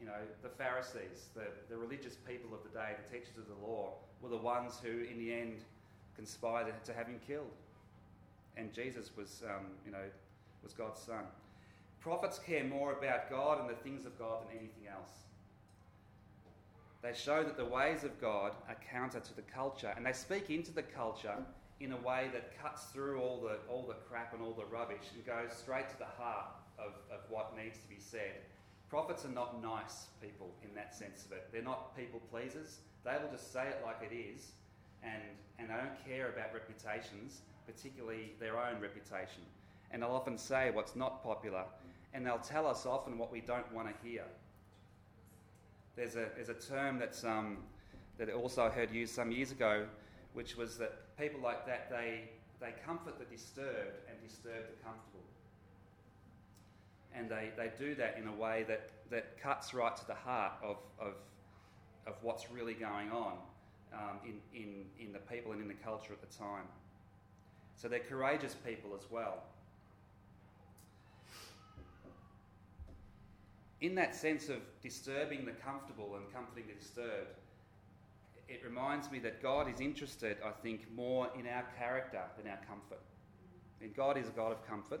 [0.00, 3.66] You know, the Pharisees, the, the religious people of the day, the teachers of the
[3.66, 5.60] law, were the ones who, in the end,
[6.16, 7.54] conspired to have him killed.
[8.56, 10.04] And Jesus was, um, you know,
[10.62, 11.24] was God's son.
[12.00, 15.10] Prophets care more about God and the things of God than anything else.
[17.02, 20.50] They show that the ways of God are counter to the culture, and they speak
[20.50, 21.36] into the culture
[21.80, 25.12] in a way that cuts through all the, all the crap and all the rubbish
[25.14, 26.46] and goes straight to the heart
[26.78, 28.42] of, of what needs to be said.
[28.88, 31.48] Prophets are not nice people in that sense of it.
[31.52, 32.78] They're not people pleasers.
[33.04, 34.52] They will just say it like it is,
[35.02, 35.22] and,
[35.58, 39.42] and they don't care about reputations, particularly their own reputation.
[39.90, 41.64] And they'll often say what's not popular,
[42.14, 44.24] and they'll tell us often what we don't want to hear.
[45.94, 47.58] There's a, there's a term that's, um,
[48.16, 49.86] that I also heard used some years ago,
[50.32, 55.27] which was that people like that, they, they comfort the disturbed and disturb the comfortable.
[57.18, 60.52] And they, they do that in a way that, that cuts right to the heart
[60.62, 61.14] of, of,
[62.06, 63.32] of what's really going on
[63.92, 66.64] um, in, in, in the people and in the culture at the time.
[67.76, 69.42] So they're courageous people as well.
[73.80, 77.38] in that sense of disturbing the comfortable and comforting the disturbed,
[78.48, 82.58] it reminds me that God is interested, I think, more in our character than our
[82.68, 83.00] comfort.
[83.80, 85.00] And God is a God of comfort,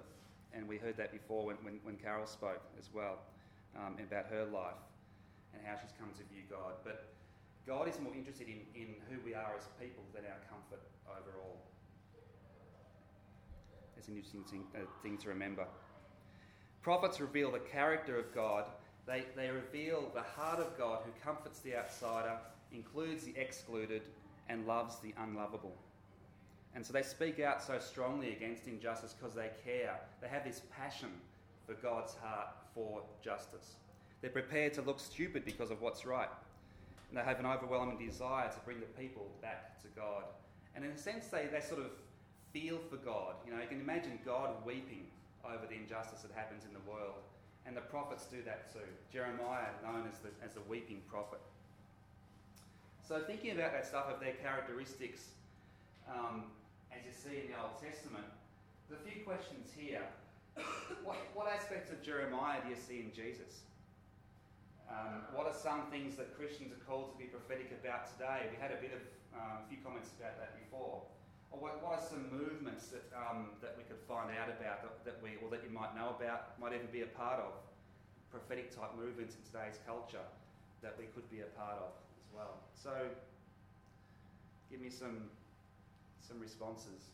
[0.54, 3.18] and we heard that before when, when, when Carol spoke as well
[3.76, 4.80] um, about her life
[5.54, 6.74] and how she's come to view God.
[6.84, 7.08] But
[7.66, 11.58] God is more interested in, in who we are as people than our comfort overall.
[13.96, 15.66] It's an interesting thing, uh, thing to remember.
[16.82, 18.64] Prophets reveal the character of God.
[19.06, 22.36] They, they reveal the heart of God who comforts the outsider,
[22.72, 24.02] includes the excluded,
[24.48, 25.76] and loves the unlovable.
[26.78, 29.98] And so they speak out so strongly against injustice because they care.
[30.22, 31.08] They have this passion
[31.66, 33.72] for God's heart for justice.
[34.20, 36.28] They're prepared to look stupid because of what's right.
[37.08, 40.22] And they have an overwhelming desire to bring the people back to God.
[40.76, 41.90] And in a sense, they, they sort of
[42.52, 43.34] feel for God.
[43.44, 45.02] You know, you can imagine God weeping
[45.44, 47.26] over the injustice that happens in the world.
[47.66, 48.86] And the prophets do that too.
[49.12, 51.40] Jeremiah, known as the, as the weeping prophet.
[53.02, 55.30] So, thinking about that stuff of their characteristics,
[56.08, 56.44] um,
[56.92, 58.26] as you see in the Old Testament,
[58.88, 60.04] there's a few questions here.
[61.04, 63.68] what, what aspects of Jeremiah do you see in Jesus?
[64.88, 68.48] Um, what are some things that Christians are called to be prophetic about today?
[68.48, 69.04] We had a bit of
[69.36, 71.04] um, a few comments about that before.
[71.52, 75.04] Or what, what are some movements that, um, that we could find out about that,
[75.04, 77.52] that we, or that you might know about, might even be a part of?
[78.32, 80.24] Prophetic type movements in today's culture
[80.82, 82.60] that we could be a part of as well.
[82.76, 82.92] So,
[84.70, 85.32] give me some,
[86.20, 87.10] some responses.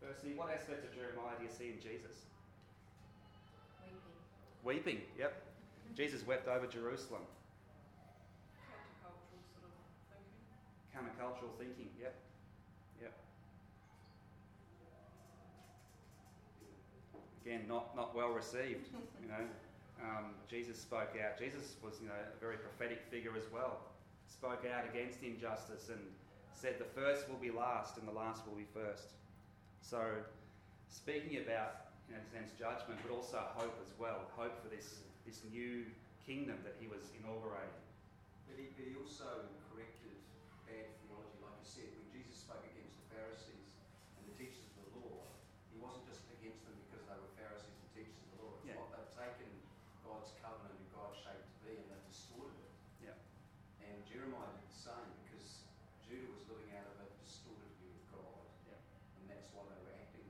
[0.00, 2.26] Firstly, what aspect of Jeremiah do you see in Jesus?
[4.62, 4.98] Weeping.
[4.98, 5.42] Weeping, yep.
[5.96, 7.22] Jesus wept over Jerusalem.
[8.70, 9.74] Countercultural sort of
[10.10, 10.38] thinking.
[10.94, 12.14] Countercultural thinking, yep.
[13.02, 13.14] Yep.
[17.44, 18.88] Again, not, not well received,
[19.20, 19.42] you know.
[19.98, 21.36] Um, Jesus spoke out.
[21.38, 23.80] Jesus was, you know, a very prophetic figure as well.
[24.28, 25.98] Spoke out against injustice and
[26.58, 29.14] said the first will be last and the last will be first.
[29.78, 30.02] So,
[30.90, 34.26] speaking about, in a sense, judgment, but also hope as well.
[34.34, 35.86] Hope for this, this new
[36.26, 37.78] kingdom that he was inaugurating.
[38.50, 40.18] But he, but he also corrected
[40.66, 43.70] bad theology, like you said, when Jesus spoke against the Pharisees
[44.18, 45.22] and the teachers of the law,
[45.70, 48.52] he wasn't just against them because they were Pharisees and teachers of the law.
[48.58, 48.82] It's Yeah.
[48.82, 49.50] like they've taken
[50.02, 52.74] God's covenant and God's shape to be and they've distorted it.
[53.14, 53.16] Yeah.
[53.86, 55.62] And Jeremiah did the same because
[56.08, 58.40] Judah was living out of a distorted view of God.
[58.68, 58.80] Yeah.
[59.20, 60.28] And that's why they were acting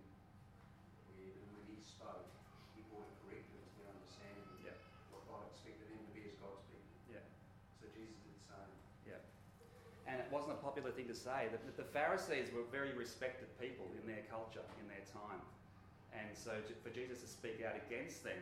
[1.14, 1.38] weird.
[1.38, 2.26] And when he spoke,
[2.74, 4.78] he brought a corrective to their understanding of Yeah.
[5.14, 6.90] what God expected them to be as God's people.
[7.14, 7.22] Yeah.
[7.78, 8.74] So Jesus did the same.
[10.08, 11.50] And it wasn't a popular thing to say.
[11.50, 15.42] That the Pharisees were very respected people in their culture, in their time.
[16.14, 16.54] And so
[16.86, 18.38] for Jesus to speak out against them,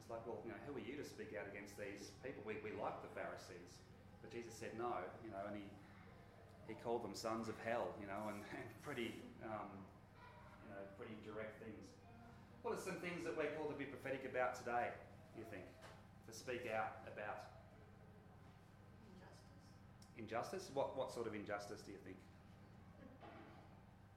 [0.00, 2.40] it's like, well, you know, who are you to speak out against these people?
[2.48, 3.84] We, we like the Pharisees.
[4.24, 5.68] But Jesus said no, you know, and he,
[6.72, 9.12] he called them sons of hell, you know, and, and pretty,
[9.44, 9.68] um,
[10.64, 11.92] you know, pretty direct things.
[12.64, 14.96] What are some things that we're called to be prophetic about today,
[15.36, 15.68] you think?
[16.24, 17.55] To speak out about
[20.16, 20.64] Injustice.
[20.68, 20.70] Injustice?
[20.74, 22.16] What, what sort of injustice do you think?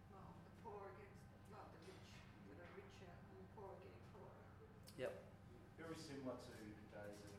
[0.07, 1.19] Well, the poor against,
[1.51, 2.07] not the rich,
[2.47, 4.39] that are richer and the poor getting poorer.
[4.95, 5.11] Yep.
[5.75, 7.35] Very similar to the days of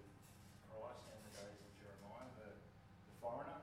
[0.69, 3.61] Christ and the days of Jeremiah, the, the foreigner,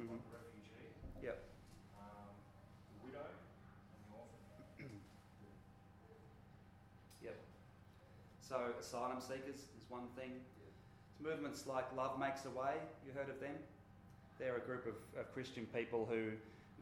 [0.00, 0.08] Mhm.
[0.08, 0.88] like the refugee,
[1.20, 1.36] Yep.
[2.00, 2.32] um,
[2.96, 4.40] the widow, and the orphan.
[7.20, 7.36] Yep.
[8.40, 10.32] So, asylum seekers is one thing.
[10.64, 10.80] It's
[11.20, 13.52] Movements like Love Makes a Way, you heard of them?
[14.40, 16.32] They're a group of, of Christian people who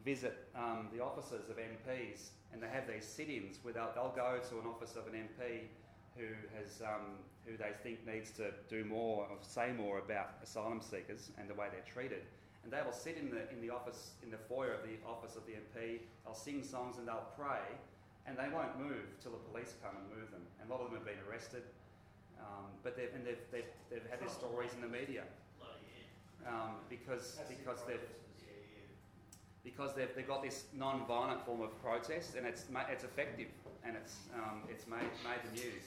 [0.05, 4.15] visit um, the offices of MPs and they have these sit ins where they'll, they'll,
[4.15, 5.67] go to an office of an MP
[6.15, 10.81] who, has, um, who they think needs to do more or say more about asylum
[10.81, 12.23] seekers and the way they're treated.
[12.63, 15.35] And they will sit in the, in the office, in the foyer of the office
[15.35, 17.63] of the MP, they'll sing songs and they'll pray,
[18.25, 20.43] and they won't move till the police come and move them.
[20.59, 21.63] And a lot of them have been arrested,
[22.39, 25.23] um, but they've, and they've, they've, they've had their stories in the media
[26.47, 27.99] um, because, because they've
[29.63, 33.47] because they've, they've got this non-violent form of protest and it's, it's effective
[33.85, 35.83] and it's, um, it's made, made the news.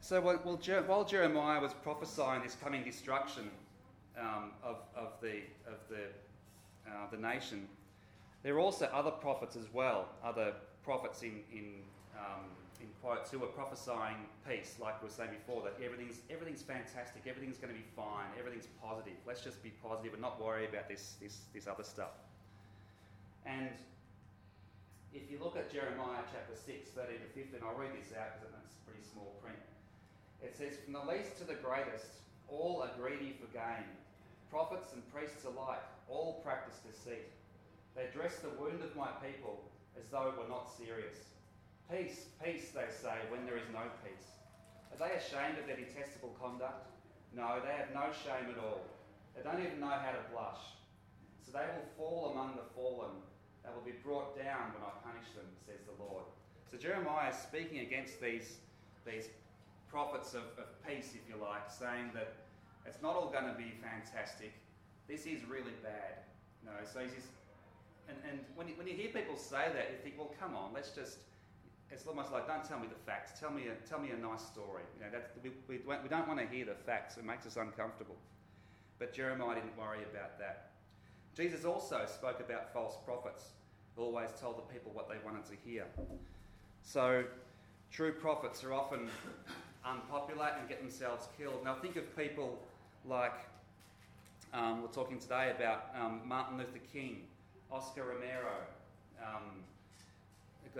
[0.00, 3.50] So while Jeremiah was prophesying this coming destruction
[4.18, 6.04] um, of, of, the, of the,
[6.88, 7.66] uh, the nation,
[8.42, 10.52] there are also other prophets as well, other
[10.84, 11.72] prophets in, in,
[12.16, 12.44] um,
[12.86, 17.26] in quotes who are prophesying peace, like we were saying before, that everything's, everything's fantastic,
[17.26, 19.18] everything's going to be fine, everything's positive.
[19.26, 22.14] Let's just be positive and not worry about this, this, this other stuff.
[23.44, 23.74] And
[25.10, 28.54] if you look at Jeremiah chapter 6, 13 to 15, I'll read this out because
[28.62, 29.58] it's pretty small print.
[30.42, 33.86] It says, From the least to the greatest, all are greedy for gain.
[34.50, 37.34] Prophets and priests alike, all practice deceit.
[37.98, 39.58] They dress the wound of my people
[39.98, 41.35] as though it were not serious.
[41.90, 44.28] Peace, peace, they say, when there is no peace.
[44.90, 46.90] Are they ashamed of their detestable conduct?
[47.34, 48.82] No, they have no shame at all.
[49.36, 50.62] They don't even know how to blush.
[51.44, 53.22] So they will fall among the fallen.
[53.62, 56.24] They will be brought down when I punish them, says the Lord.
[56.70, 58.58] So Jeremiah is speaking against these,
[59.06, 59.28] these
[59.90, 62.34] prophets of, of peace, if you like, saying that
[62.86, 64.52] it's not all going to be fantastic.
[65.06, 66.26] This is really bad.
[66.62, 67.30] You know, so he's
[68.08, 70.72] and, and when, you, when you hear people say that, you think, well, come on,
[70.72, 71.18] let's just.
[71.90, 73.38] It's almost like, don't tell me the facts.
[73.38, 74.82] Tell me a, tell me a nice story.
[74.98, 77.16] You know, that, we, we, we don't want to hear the facts.
[77.16, 78.16] It makes us uncomfortable.
[78.98, 80.70] But Jeremiah didn't worry about that.
[81.36, 83.50] Jesus also spoke about false prophets
[83.98, 85.86] always told the people what they wanted to hear.
[86.82, 87.24] So,
[87.90, 89.08] true prophets are often
[89.84, 91.64] unpopular and get themselves killed.
[91.64, 92.58] Now, think of people
[93.06, 93.34] like
[94.52, 97.22] um, we're talking today about um, Martin Luther King,
[97.70, 98.56] Oscar Romero,
[99.22, 99.42] um,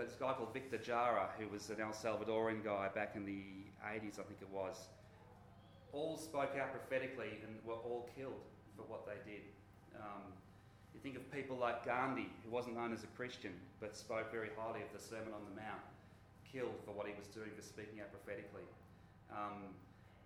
[0.05, 3.41] this guy called Victor Jara, who was an El Salvadorian guy back in the
[3.83, 4.87] 80s, I think it was.
[5.91, 9.41] All spoke out prophetically and were all killed for what they did.
[9.95, 10.21] Um,
[10.93, 14.49] you think of people like Gandhi, who wasn't known as a Christian, but spoke very
[14.57, 15.81] highly of the Sermon on the Mount,
[16.45, 18.65] killed for what he was doing for speaking out prophetically.
[19.31, 19.73] Um,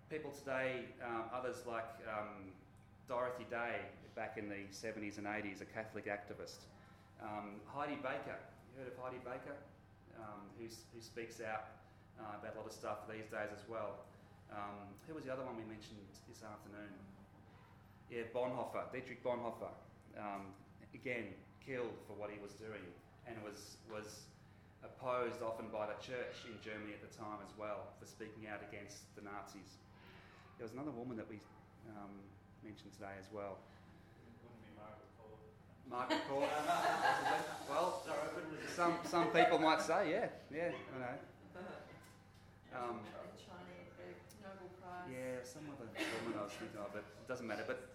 [0.10, 2.52] people today, um, others like um,
[3.08, 3.80] Dorothy Day,
[4.16, 6.68] back in the 70s and 80s, a Catholic activist.
[7.22, 8.36] Um, Heidi Baker,
[8.72, 9.60] you heard of Heidi Baker?
[10.16, 11.84] Um, who, who speaks out
[12.16, 14.08] uh, about a lot of stuff these days as well.
[14.52, 16.92] Um, who was the other one we mentioned this afternoon?
[18.08, 19.72] Yeah, Bonhoeffer, Dietrich Bonhoeffer.
[20.20, 20.52] Um,
[20.96, 22.84] again, killed for what he was doing
[23.28, 24.28] and was, was
[24.84, 28.60] opposed often by the church in Germany at the time as well for speaking out
[28.64, 29.80] against the Nazis.
[30.60, 31.40] There was another woman that we
[31.96, 32.12] um,
[32.64, 33.60] mentioned today as well.
[35.92, 36.50] Margaret Court.
[37.70, 38.02] well,
[38.74, 42.80] some some people might say, yeah, yeah, I know.
[42.80, 43.00] Um,
[45.12, 45.90] yeah, some other
[46.24, 47.64] woman I was thinking of, but it doesn't matter.
[47.68, 47.90] But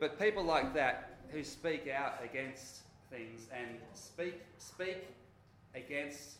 [0.00, 5.08] but people like that who speak out against things and speak speak
[5.74, 6.38] against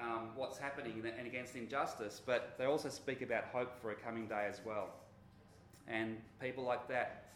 [0.00, 4.28] um, what's happening and against injustice, but they also speak about hope for a coming
[4.28, 4.90] day as well.
[5.88, 7.27] And people like that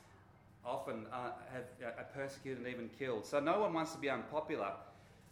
[0.64, 3.26] often uh, have, uh, are persecuted and even killed.
[3.26, 4.72] So no one wants to be unpopular,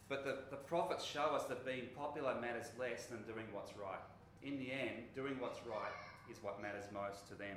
[0.09, 4.01] but the, the prophets show us that being popular matters less than doing what's right.
[4.43, 5.93] In the end, doing what's right
[6.31, 7.57] is what matters most to them.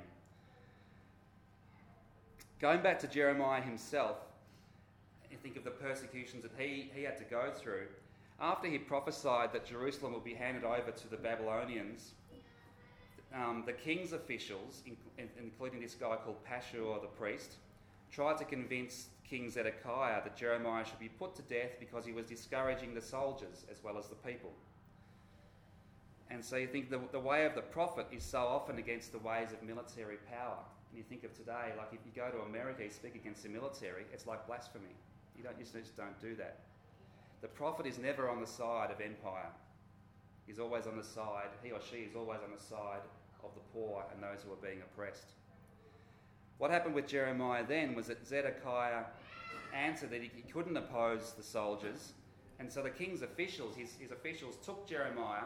[2.60, 4.18] Going back to Jeremiah himself,
[5.30, 7.86] you think of the persecutions that he, he had to go through.
[8.40, 12.12] After he prophesied that Jerusalem would be handed over to the Babylonians,
[13.34, 14.82] um, the king's officials,
[15.38, 17.54] including this guy called Pashur the priest,
[18.14, 22.26] tried to convince King Zedekiah that Jeremiah should be put to death because he was
[22.26, 24.50] discouraging the soldiers as well as the people.
[26.30, 29.18] And so you think the, the way of the prophet is so often against the
[29.18, 30.58] ways of military power.
[30.90, 33.48] And you think of today, like if you go to America, you speak against the
[33.48, 34.94] military, it's like blasphemy.
[35.36, 36.60] You don't you just don't do that.
[37.40, 39.50] The prophet is never on the side of empire.
[40.46, 43.02] He's always on the side, he or she is always on the side
[43.42, 45.32] of the poor and those who are being oppressed.
[46.58, 49.04] What happened with Jeremiah then was that Zedekiah
[49.74, 52.12] answered that he couldn't oppose the soldiers
[52.58, 55.44] and so the king's officials, his, his officials, took Jeremiah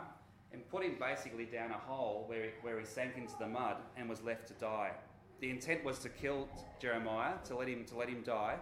[0.53, 3.77] and put him basically down a hole where he, where he sank into the mud
[3.97, 4.93] and was left to die.
[5.41, 6.49] The intent was to kill
[6.81, 8.57] Jeremiah, to let him, to let him die,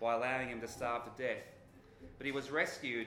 [0.00, 1.42] by allowing him to starve to death.
[2.18, 3.06] But he was rescued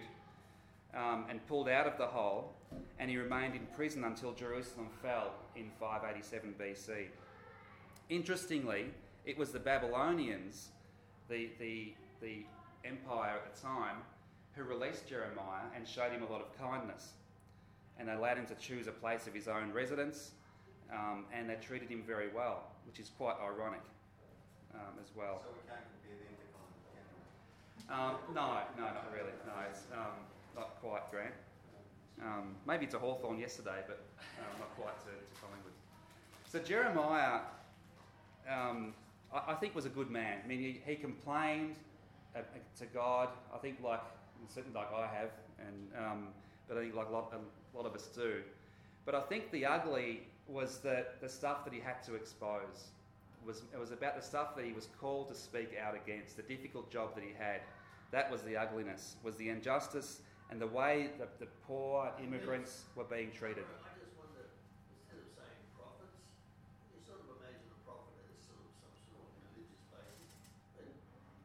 [0.96, 2.54] um, and pulled out of the hole,
[3.00, 7.08] and he remained in prison until Jerusalem fell in 587 BC.
[8.10, 8.86] Interestingly,
[9.26, 10.70] it was the Babylonians,
[11.30, 12.44] the, the, the
[12.84, 13.98] empire at the time,
[14.54, 17.14] who released Jeremiah and showed him a lot of kindness.
[18.00, 20.32] And they allowed him to choose a place of his own residence,
[20.92, 23.82] um, and they treated him very well, which is quite ironic
[24.74, 25.44] um, as well.
[25.44, 26.48] So we can't compare them to
[26.90, 27.94] can we?
[27.94, 29.36] Um, no, no, not really.
[29.46, 30.18] No, it's um,
[30.56, 31.34] not quite, Grant.
[32.24, 34.02] Um, maybe to Hawthorn yesterday, but
[34.40, 35.74] um, not quite to, to Collingwood.
[36.48, 37.42] So Jeremiah,
[38.80, 38.94] um,
[39.34, 40.40] I, I think, was a good man.
[40.44, 41.76] I mean, he, he complained
[42.36, 42.40] uh,
[42.80, 43.30] to God.
[43.54, 44.02] I think, like
[44.48, 46.28] certainly like I have, and um,
[46.68, 48.42] but I think like a lot, a lot of us do.
[49.06, 52.90] But I think the ugly was that the stuff that he had to expose
[53.46, 56.44] was it was about the stuff that he was called to speak out against, the
[56.44, 57.62] difficult job that he had.
[58.12, 63.04] That was the ugliness, was the injustice and the way that the poor immigrants were
[63.06, 63.70] being treated.
[63.86, 64.50] I just wonder,
[64.98, 66.18] instead of saying prophets,
[66.90, 70.42] you sort of imagine a prophet as sort of some sort of religious basis.
[70.74, 70.90] But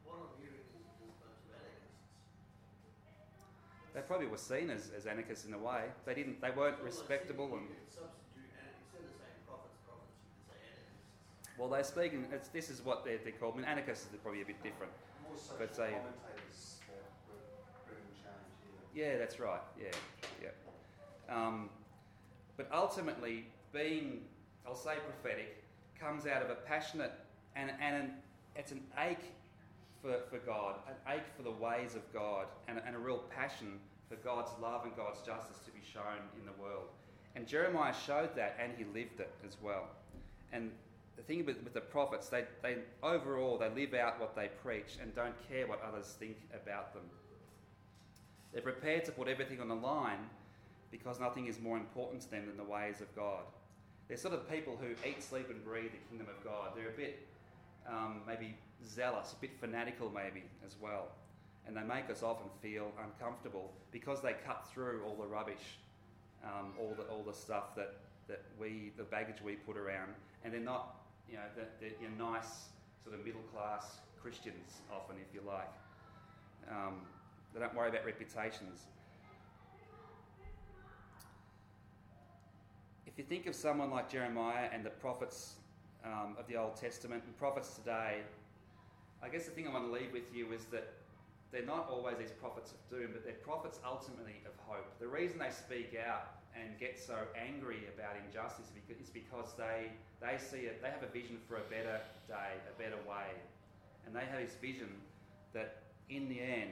[0.09, 2.01] what I'm hearing is just a bunch of anarchists.
[3.93, 5.83] They probably were seen as, as anarchists in a way.
[6.05, 6.41] They didn't.
[6.41, 7.63] They weren't Sort of like respectable and.
[7.63, 11.57] you could substitute, and instead of saying prophets, prophets, you could say anarchists.
[11.57, 12.25] Well, they're speaking.
[12.31, 13.55] It's, this is what they're, they're called.
[13.55, 14.91] I mean, anarchists are probably a bit different.
[15.23, 18.53] More But say- commentators that were bringing change
[18.93, 19.13] here.
[19.13, 19.61] Yeah, that's right.
[19.79, 19.91] Yeah,
[20.41, 20.53] yeah.
[21.35, 21.69] Um,
[22.57, 24.21] but ultimately, being,
[24.65, 25.63] I'll say prophetic,
[25.99, 27.11] comes out of a passionate
[27.55, 28.11] and, and an,
[28.55, 29.31] it's an ache
[30.01, 33.79] for, for God, an ache for the ways of God, and, and a real passion
[34.09, 36.89] for God's love and God's justice to be shown in the world.
[37.35, 39.87] And Jeremiah showed that, and he lived it as well.
[40.53, 40.71] And
[41.17, 44.97] the thing with, with the prophets, they, they overall they live out what they preach
[45.01, 47.03] and don't care what others think about them.
[48.53, 50.29] They're prepared to put everything on the line
[50.91, 53.43] because nothing is more important to them than the ways of God.
[54.07, 56.69] They're sort of people who eat, sleep, and breathe the kingdom of God.
[56.75, 57.27] They're a bit
[57.87, 61.07] um, maybe zealous, a bit fanatical, maybe as well.
[61.67, 65.79] And they make us often feel uncomfortable because they cut through all the rubbish,
[66.43, 67.95] um, all, the, all the stuff that,
[68.27, 70.13] that we, the baggage we put around.
[70.43, 70.97] And they're not,
[71.29, 72.69] you know, they're, they're, you're nice,
[73.03, 75.69] sort of middle class Christians, often, if you like.
[76.69, 77.01] Um,
[77.53, 78.81] they don't worry about reputations.
[83.07, 85.55] If you think of someone like Jeremiah and the prophets
[86.03, 88.21] um, of the Old Testament and prophets today,
[89.23, 90.93] I guess the thing I want to leave with you is that
[91.51, 94.87] they're not always these prophets of doom, but they're prophets ultimately of hope.
[94.99, 99.91] The reason they speak out and get so angry about injustice is because they,
[100.21, 103.27] they see it, they have a vision for a better day, a better way.
[104.05, 104.89] And they have this vision
[105.53, 106.71] that in the end,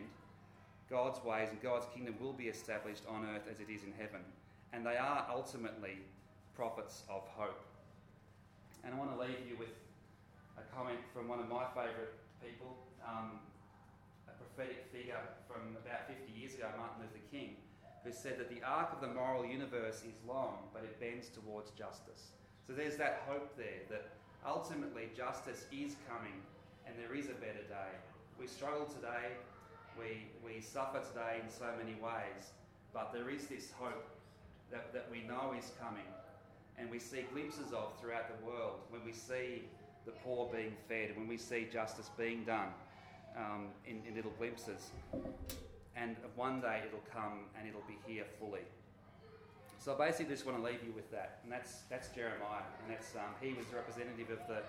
[0.89, 4.21] God's ways and God's kingdom will be established on earth as it is in heaven.
[4.71, 5.97] And they are ultimately
[6.55, 7.61] prophets of hope.
[8.83, 9.73] And I want to leave you with
[10.57, 12.13] a comment from one of my favourite
[12.43, 13.39] people, um,
[14.55, 17.57] prophetic figure from about 50 years ago, Martin Luther King,
[18.03, 21.71] who said that the arc of the moral universe is long, but it bends towards
[21.71, 22.33] justice.
[22.67, 24.13] So there's that hope there that
[24.45, 26.37] ultimately justice is coming
[26.85, 27.93] and there is a better day.
[28.39, 29.33] We struggle today,
[29.97, 32.53] we, we suffer today in so many ways,
[32.93, 34.05] but there is this hope
[34.71, 36.07] that, that we know is coming
[36.77, 39.63] and we see glimpses of throughout the world when we see
[40.05, 42.67] the poor being fed, when we see justice being done
[43.37, 44.91] um, in, in little glimpses.
[45.95, 48.65] And one day it'll come and it'll be here fully.
[49.83, 52.95] So I basically just want to leave you with that, and that's that's Jeremiah, and
[52.95, 54.63] that's um, he was the representative of the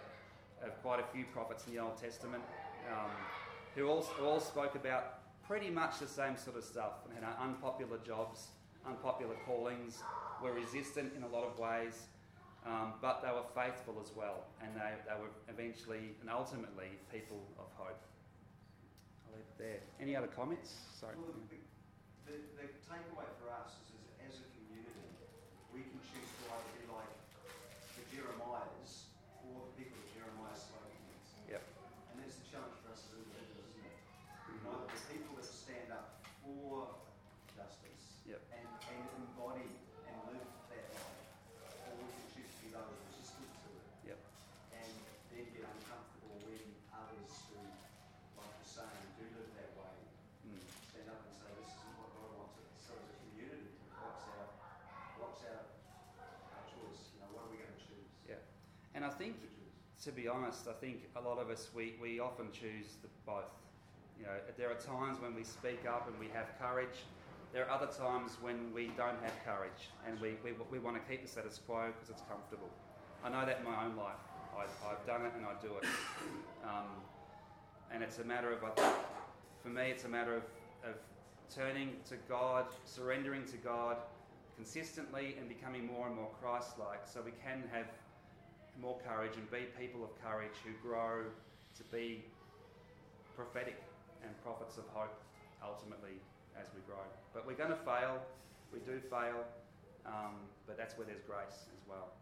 [0.66, 2.42] of quite a few prophets in the Old Testament,
[2.90, 3.12] um,
[3.76, 7.06] who all who all spoke about pretty much the same sort of stuff.
[7.14, 8.48] You know, unpopular jobs,
[8.84, 10.02] unpopular callings,
[10.42, 12.06] were resistant in a lot of ways,
[12.66, 17.40] um, but they were faithful as well, and they, they were eventually and ultimately people
[17.58, 18.02] of hope.
[19.54, 20.02] I'll leave it there.
[20.02, 20.74] Any other comments?
[20.98, 21.14] Sorry.
[21.16, 21.58] Well, the,
[22.26, 25.14] the, the takeaway for us is, is as a community,
[25.70, 27.14] we can choose to either be like
[27.94, 29.10] the Jeremiahs
[29.46, 31.38] or the people that Jeremiah spoke against.
[31.46, 31.62] Yep.
[32.10, 33.98] And that's the challenge for us as individuals, isn't it?
[34.50, 36.98] You know, the people that stand up for
[37.54, 38.40] justice Yep.
[38.58, 39.70] and, and embody
[40.08, 41.22] and live that life,
[41.86, 43.86] or we can choose to be those resistant to it.
[44.14, 44.18] Yep.
[44.82, 44.90] And
[45.30, 46.64] then get uncomfortable when
[46.96, 47.60] others who,
[48.40, 49.92] like you're saying, do live that way,
[50.44, 50.60] Mm.
[50.92, 52.04] stand up and say, this isn't
[59.04, 59.36] And I think,
[60.04, 63.52] to be honest, I think a lot of us, we, we often choose the both.
[64.18, 67.04] You know, there are times when we speak up and we have courage.
[67.52, 71.02] There are other times when we don't have courage and we, we, we want to
[71.06, 72.70] keep the status quo because it's comfortable.
[73.22, 74.16] I know that in my own life.
[74.56, 75.86] I, I've done it and I do it.
[76.64, 76.88] Um,
[77.92, 78.96] and it's a matter of, I think,
[79.62, 80.44] for me, it's a matter of,
[80.82, 80.94] of
[81.54, 83.98] turning to God, surrendering to God
[84.56, 87.86] consistently and becoming more and more Christ like so we can have
[88.80, 91.24] more courage and be people of courage who grow
[91.76, 92.24] to be
[93.36, 93.82] prophetic
[94.22, 95.14] and prophets of hope
[95.62, 96.20] ultimately
[96.58, 97.02] as we grow.
[97.32, 98.22] But we're going to fail,
[98.72, 99.44] we do fail,
[100.06, 102.12] um, but that's where there's grace as well.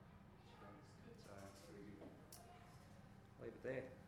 [0.61, 1.35] So,
[3.43, 4.02] leave it there.